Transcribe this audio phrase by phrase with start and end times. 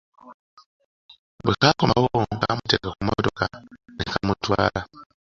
[1.43, 3.45] Bwe kakomawo kamuteeka mu mmotoka
[3.95, 4.81] ne kamutwala.